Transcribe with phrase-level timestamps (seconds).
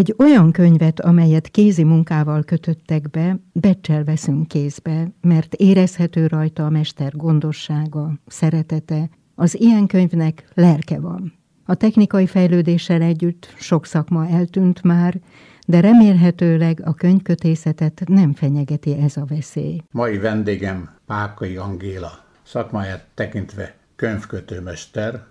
[0.00, 6.70] Egy olyan könyvet, amelyet kézi munkával kötöttek be, becsel veszünk kézbe, mert érezhető rajta a
[6.70, 9.08] mester gondossága, szeretete.
[9.34, 11.32] Az ilyen könyvnek lelke van.
[11.64, 15.20] A technikai fejlődéssel együtt sok szakma eltűnt már,
[15.66, 19.80] de remélhetőleg a könyvkötészetet nem fenyegeti ez a veszély.
[19.90, 25.24] Mai vendégem Pákai Angéla, szakmáját tekintve könyvkötőmester.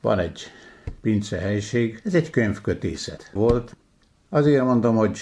[0.00, 0.40] Van egy
[1.00, 3.76] pince helység, ez egy könyvkötészet volt.
[4.34, 5.18] Azért mondom, hogy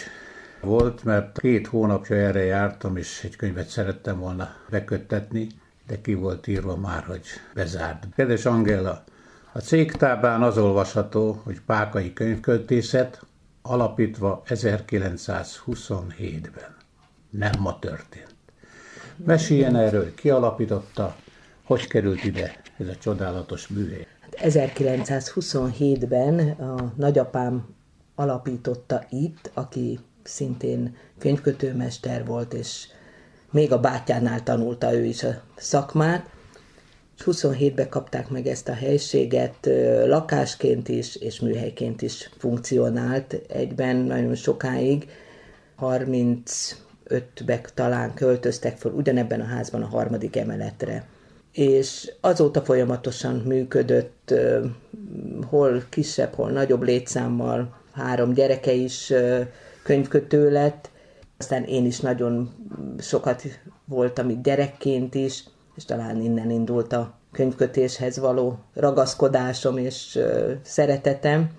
[0.60, 5.46] volt, mert két hónapja erre jártam, és egy könyvet szerettem volna beköttetni,
[5.86, 7.22] de ki volt írva már, hogy
[7.54, 8.06] bezárt.
[8.16, 9.04] Kedves Angela,
[9.52, 13.26] a cégtábán az olvasható, hogy Pákai könyvköltészet
[13.62, 16.76] alapítva 1927-ben.
[17.30, 18.34] Nem ma történt.
[19.16, 21.16] Meséljen erről, ki alapította,
[21.64, 24.06] hogy került ide ez a csodálatos műhely.
[24.30, 27.80] 1927-ben a nagyapám
[28.14, 32.86] alapította itt, aki szintén könyvkötőmester volt, és
[33.50, 36.30] még a bátyánál tanulta ő is a szakmát,
[37.18, 39.68] és 27-ben kapták meg ezt a helységet,
[40.06, 45.08] lakásként is és műhelyként is funkcionált egyben nagyon sokáig.
[45.80, 51.06] 35-be talán költöztek fel ugyanebben a házban a harmadik emeletre.
[51.52, 54.34] És azóta folyamatosan működött,
[55.48, 59.12] hol kisebb, hol nagyobb létszámmal, három gyereke is
[59.82, 60.90] könyvkötő lett,
[61.38, 62.50] aztán én is nagyon
[63.00, 63.42] sokat
[63.84, 65.44] voltam itt gyerekként is,
[65.76, 70.18] és talán innen indult a könyvkötéshez való ragaszkodásom és
[70.62, 71.50] szeretetem.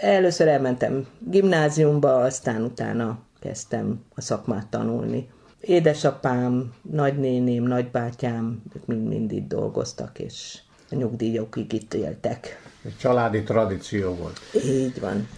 [0.00, 5.28] Először elmentem gimnáziumba, aztán utána kezdtem a szakmát tanulni.
[5.60, 10.58] Édesapám, nagynéném, nagybátyám, mind, mind itt dolgoztak, és
[10.90, 12.62] a nyugdíjokig itt éltek.
[12.84, 14.38] Egy családi tradíció volt.
[14.64, 15.28] Így van.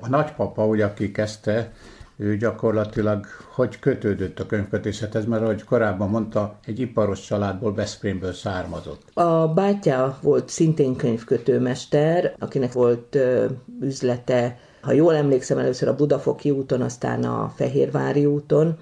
[0.00, 1.72] A nagypapa, ugye, aki kezdte,
[2.16, 9.02] ő gyakorlatilag hogy kötődött a könyvkötészethez, mert ahogy korábban mondta, egy iparos családból, Veszprémből származott.
[9.14, 13.46] A bátyja volt szintén könyvkötőmester, akinek volt ö,
[13.80, 18.76] üzlete, ha jól emlékszem, először a Budafoki úton, aztán a Fehérvári úton,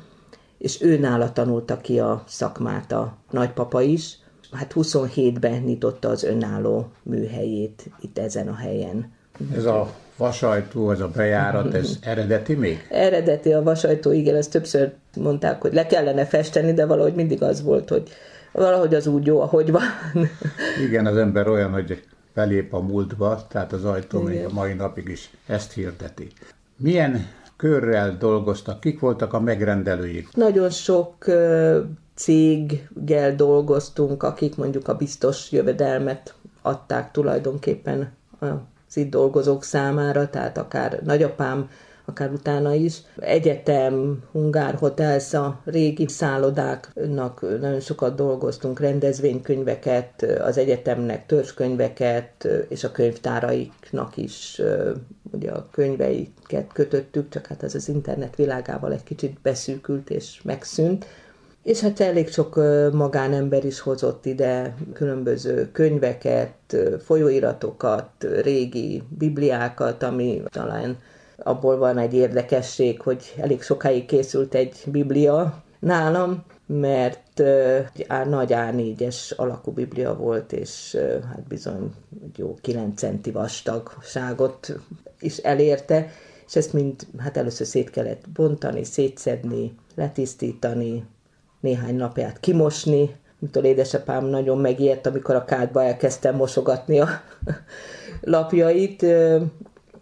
[0.59, 4.19] és ő nála tanulta ki a szakmát a nagypapa is.
[4.53, 9.17] Hát 27-ben nyitotta az önálló műhelyét itt ezen a helyen.
[9.54, 12.87] Ez a vasajtó, az a bejárat, ez eredeti még?
[12.91, 17.62] Eredeti a vasajtó, igen, ezt többször mondták, hogy le kellene festeni, de valahogy mindig az
[17.62, 18.09] volt, hogy
[18.53, 19.82] valahogy az úgy jó, ahogy van.
[20.87, 22.03] Igen, az ember olyan, hogy
[22.34, 24.32] belép a múltba, tehát az ajtó igen.
[24.32, 26.28] még a mai napig is ezt hirdeti.
[26.77, 28.81] Milyen körrel dolgoztak?
[28.81, 30.28] Kik voltak a megrendelőik?
[30.34, 31.25] Nagyon sok
[32.15, 38.47] céggel dolgoztunk, akik mondjuk a biztos jövedelmet adták tulajdonképpen a
[38.88, 41.71] az itt dolgozók számára, tehát akár nagyapám,
[42.04, 43.03] akár utána is.
[43.21, 52.93] Egyetem, Hungár Hotels, a régi szállodáknak nagyon sokat dolgoztunk, rendezvénykönyveket, az egyetemnek törzskönyveket, és a
[52.93, 54.62] könyvtáraiknak is
[55.32, 61.06] ugye a könyveiket kötöttük, csak hát ez az internet világával egy kicsit beszűkült és megszűnt.
[61.69, 62.55] És hát elég sok
[62.93, 68.09] magánember is hozott ide különböző könyveket, folyóiratokat,
[68.43, 70.99] régi bibliákat, ami talán
[71.37, 79.37] abból van egy érdekesség, hogy elég sokáig készült egy biblia nálam, mert uh, nagy A4-es
[79.37, 80.97] alakú biblia volt, és
[81.28, 81.93] hát bizony
[82.37, 84.75] jó 9 centi vastagságot
[85.21, 86.11] is elérte,
[86.47, 91.05] és ezt mind hát először szét kellett bontani, szétszedni, letisztítani,
[91.61, 97.09] néhány napját kimosni, mitől édesapám nagyon megijedt, amikor a kádba elkezdtem mosogatni a
[98.21, 99.07] lapjait,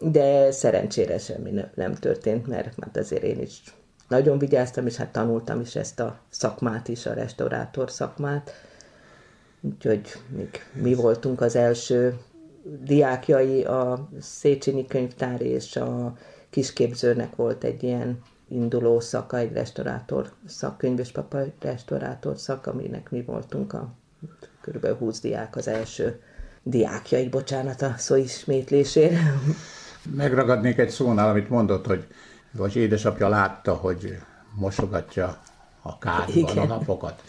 [0.01, 3.63] de szerencsére semmi nem történt, mert hát azért én is
[4.09, 8.53] nagyon vigyáztam, és hát tanultam is ezt a szakmát is, a restaurátor szakmát.
[9.61, 12.19] Úgyhogy még mi voltunk az első
[12.85, 16.17] diákjai a Széchenyi könyvtár, és a
[16.51, 23.73] kisképzőnek volt egy ilyen induló szaka, egy restaurátor szak, könyvespapa restaurátor szak, aminek mi voltunk
[23.73, 23.95] a
[24.61, 24.87] kb.
[24.99, 26.23] 20 diák az első
[26.63, 29.19] diákjai, bocsánat a szó ismétlésére.
[30.15, 32.07] Megragadnék egy szónál, amit mondott, hogy
[32.51, 34.19] vagy édesapja látta, hogy
[34.55, 35.41] mosogatja
[35.83, 37.23] a kádban a napokat.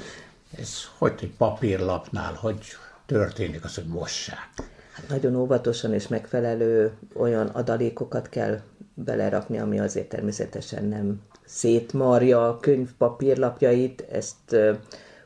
[0.58, 2.60] Ez hogy egy papírlapnál, hogy
[3.06, 4.50] történik az, hogy mossák?
[4.98, 8.60] Hát nagyon óvatosan és megfelelő olyan adalékokat kell
[8.94, 14.56] belerakni, ami azért természetesen nem szétmarja a könyv papírlapjait, ezt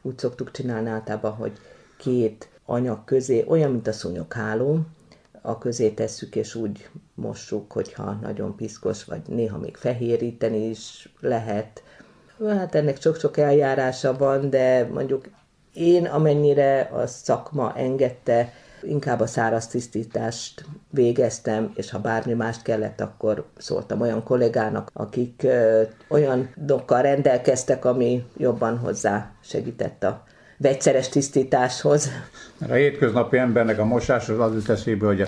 [0.01, 1.51] úgy szoktuk csinálni általában, hogy
[1.97, 4.79] két anyag közé, olyan, mint a szúnyogháló,
[5.41, 11.83] a közé tesszük, és úgy mossuk, hogyha nagyon piszkos, vagy néha még fehéríteni is lehet.
[12.47, 15.29] Hát ennek sok-sok eljárása van, de mondjuk
[15.73, 18.53] én amennyire a szakma engedte,
[18.83, 25.47] inkább a száraz tisztítást végeztem, és ha bármi mást kellett, akkor szóltam olyan kollégának, akik
[26.07, 30.23] olyan dokkal rendelkeztek, ami jobban hozzá segített a
[30.57, 32.09] vegyszeres tisztításhoz.
[32.69, 35.27] A hétköznapi embernek a mosás az jut hogy a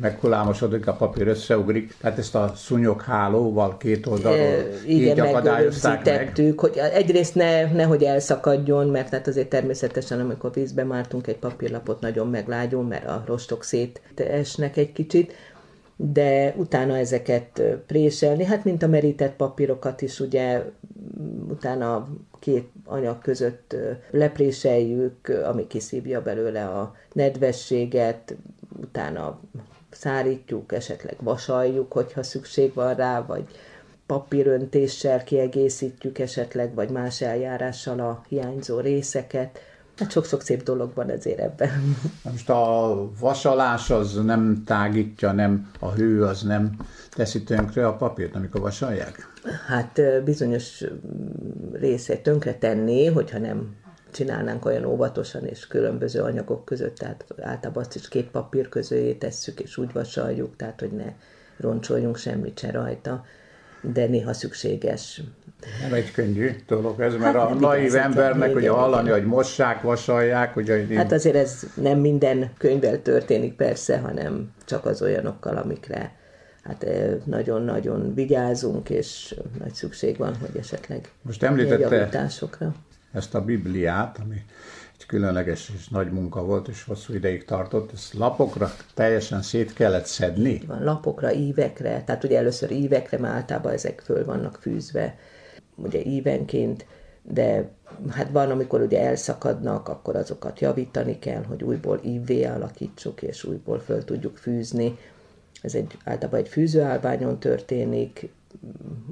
[0.00, 6.54] meghulámosodik, a papír összeugrik, tehát ezt a szúnyoghálóval két oldalról e, így akadályozták meg.
[6.56, 12.28] hogy egyrészt ne, nehogy elszakadjon, mert hát azért természetesen, amikor vízbe mártunk egy papírlapot, nagyon
[12.28, 15.32] meglágyul, mert a rostok szétesnek egy kicsit,
[15.96, 20.62] de utána ezeket préselni, hát mint a merített papírokat is, ugye
[21.48, 22.08] utána
[22.38, 23.76] két anyag között
[24.10, 28.36] lepréseljük, ami kiszívja belőle a nedvességet,
[28.80, 29.40] utána
[29.94, 33.44] szárítjuk, esetleg vasaljuk, hogyha szükség van rá, vagy
[34.06, 39.58] papíröntéssel kiegészítjük esetleg, vagy más eljárással a hiányzó részeket.
[39.96, 41.96] Hát sok-sok szép dolog van ezért ebben.
[42.22, 46.76] Most a vasalás az nem tágítja, nem a hő az nem
[47.10, 49.32] teszi tönkre a papírt, amikor vasalják?
[49.66, 50.84] Hát bizonyos
[51.72, 53.76] részét tönkre tenni, hogyha nem
[54.14, 59.60] csinálnánk olyan óvatosan és különböző anyagok között, tehát általában azt is két papír közé tesszük,
[59.60, 61.12] és úgy vasaljuk, tehát hogy ne
[61.56, 63.24] roncsoljunk semmit se rajta,
[63.80, 65.22] de néha szükséges.
[65.82, 70.56] Nem egy könnyű dolog ez, mert hát, a naív embernek ugye hallani, hogy mossák, vasalják,
[70.56, 70.96] ugye...
[70.96, 76.12] Hát azért ez nem minden könyvvel történik persze, hanem csak az olyanokkal, amikre
[76.62, 76.86] hát
[77.24, 82.08] nagyon-nagyon vigyázunk, és nagy szükség van, hogy esetleg Most említette
[83.14, 84.44] ezt a Bibliát, ami
[84.98, 90.06] egy különleges és nagy munka volt, és hosszú ideig tartott, ezt lapokra teljesen szét kellett
[90.06, 90.62] szedni.
[90.66, 95.18] Van lapokra, ívekre, tehát ugye először ívekre, mert általában ezek föl vannak fűzve,
[95.76, 96.86] ugye ívenként,
[97.22, 97.68] de
[98.10, 103.78] hát van, amikor ugye elszakadnak, akkor azokat javítani kell, hogy újból ívvé alakítsuk, és újból
[103.78, 104.98] föl tudjuk fűzni.
[105.62, 108.28] Ez egy, általában egy fűzőállványon történik,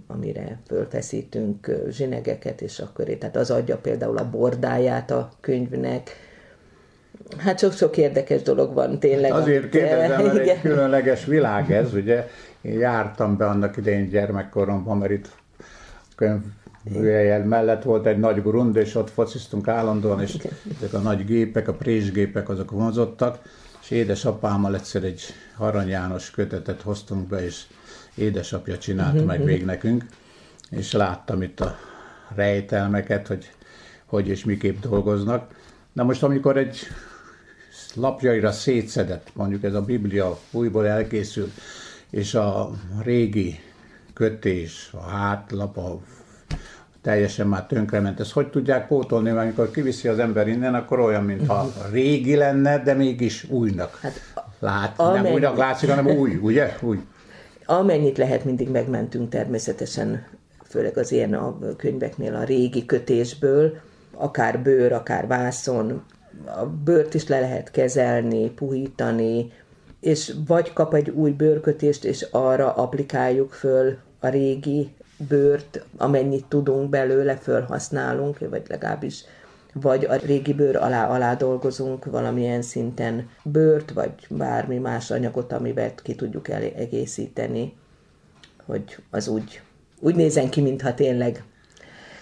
[0.06, 6.10] amire fölfeszítünk zsinegeket, és akkor tehát az adja például a bordáját a könyvnek.
[7.38, 9.32] Hát sok-sok érdekes dolog van tényleg.
[9.32, 12.28] Hát azért kérdezem, mert egy különleges világ ez, ugye.
[12.60, 15.28] Én jártam be annak idején gyermekkoromban, mert itt
[16.16, 20.36] könyvjel mellett volt egy nagy grund, és ott fociztunk állandóan, és
[20.76, 23.38] ezek a nagy gépek, a présgépek, azok vonzottak,
[23.82, 25.22] és édesapámmal egyszer egy
[25.56, 27.62] Arany János kötetet hoztunk be, és
[28.14, 29.52] édesapja csinálta uh-huh, meg uh-huh.
[29.52, 30.04] még nekünk,
[30.70, 31.76] és láttam itt a
[32.34, 33.50] rejtelmeket, hogy
[34.12, 35.54] hogy és miképp dolgoznak.
[35.92, 36.78] Na most, amikor egy
[37.94, 41.50] lapjaira szétszedett, mondjuk ez a Biblia újból elkészül,
[42.10, 42.70] és a
[43.02, 43.60] régi
[44.14, 46.00] kötés, a hátlap, a
[47.02, 48.20] teljesen már tönkrement.
[48.20, 51.92] Ezt hogy tudják pótolni, mert amikor kiviszi az ember innen, akkor olyan, mintha uh-huh.
[51.92, 53.98] régi lenne, de mégis újnak.
[54.02, 54.20] Hát,
[54.58, 55.22] Lát, amennyi...
[55.22, 56.76] nem újnak látszik, hanem új, ugye?
[56.80, 57.00] Új.
[57.64, 60.26] Amennyit lehet, mindig megmentünk természetesen,
[60.64, 63.76] főleg az ilyen a könyveknél a régi kötésből,
[64.14, 66.04] akár bőr, akár vászon,
[66.46, 69.52] a bőrt is le lehet kezelni, puhítani,
[70.00, 74.94] és vagy kap egy új bőrkötést, és arra applikáljuk föl a régi
[75.28, 79.24] bőrt, amennyit tudunk belőle, felhasználunk, vagy legalábbis
[79.72, 85.94] vagy a régi bőr alá alá dolgozunk valamilyen szinten bőrt, vagy bármi más anyagot, amivel
[85.94, 87.72] ki tudjuk egészíteni,
[88.66, 89.60] hogy az úgy,
[90.00, 91.44] úgy nézen ki, mintha tényleg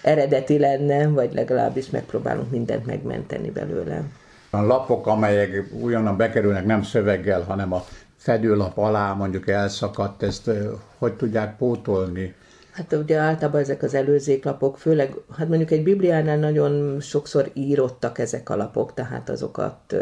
[0.01, 4.03] eredeti lenne, vagy legalábbis megpróbálunk mindent megmenteni belőle.
[4.49, 7.85] A lapok, amelyek újonnan bekerülnek nem szöveggel, hanem a
[8.17, 10.49] fedőlap alá mondjuk elszakadt, ezt
[10.97, 12.33] hogy tudják pótolni?
[12.71, 18.49] Hát ugye általában ezek az előzéklapok, főleg, hát mondjuk egy Bibliánál nagyon sokszor írottak ezek
[18.49, 19.95] a lapok, tehát azokat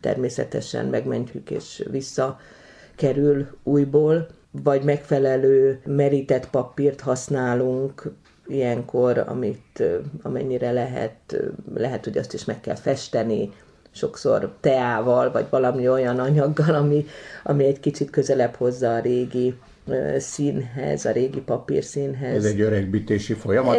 [0.00, 8.12] természetesen megmentjük és visszakerül újból, vagy megfelelő merített papírt használunk,
[8.46, 9.82] ilyenkor, amit
[10.22, 11.36] amennyire lehet,
[11.74, 13.52] lehet, hogy azt is meg kell festeni,
[13.90, 17.06] sokszor teával, vagy valami olyan anyaggal, ami,
[17.42, 19.54] ami egy kicsit közelebb hozza a régi
[20.18, 22.36] színhez, a régi papírszínhez.
[22.36, 23.76] Ez egy öregbítési folyamat?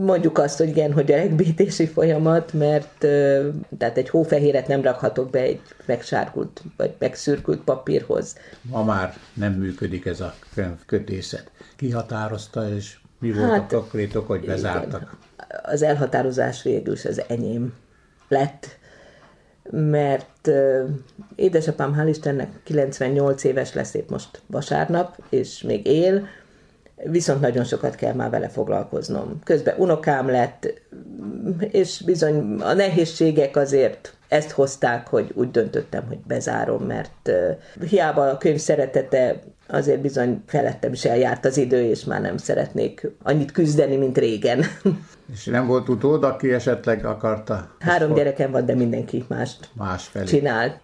[0.00, 2.98] Mondjuk azt, hogy igen, hogy öregbítési folyamat, mert
[3.78, 8.36] tehát egy hófehéret nem rakhatok be egy megsárgult vagy megszürkült papírhoz.
[8.62, 10.34] Ma már nem működik ez a
[10.86, 11.50] kötészet.
[11.76, 15.00] Ki határozta, és mi volt hát, a konkrétok, hogy bezártak?
[15.00, 15.62] Igen.
[15.62, 17.72] Az elhatározás végül is az enyém
[18.28, 18.77] lett,
[19.70, 20.50] mert
[21.34, 26.26] édesapám hál' Istennek 98 éves lesz épp most vasárnap, és még él,
[27.04, 29.38] viszont nagyon sokat kell már vele foglalkoznom.
[29.44, 30.80] Közben unokám lett,
[31.70, 37.30] és bizony a nehézségek azért ezt hozták, hogy úgy döntöttem, hogy bezárom, mert
[37.88, 43.10] hiába a könyv szeretete azért bizony felettem is eljárt az idő, és már nem szeretnék
[43.22, 44.64] annyit küzdeni, mint régen.
[45.32, 47.76] És nem volt utód, aki esetleg akarta?
[47.78, 50.24] Három gyerekem van, de mindenki mást más felé.
[50.24, 50.80] csinál.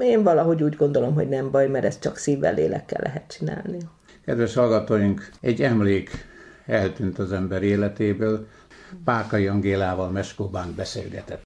[0.00, 3.78] Én valahogy úgy gondolom, hogy nem baj, mert ezt csak szívvel, lélekkel lehet csinálni.
[4.24, 6.10] Kedves hallgatóink, egy emlék
[6.66, 8.46] eltűnt az ember életéből.
[9.04, 11.38] Pákai Angélával Meskóbánk beszélgetett.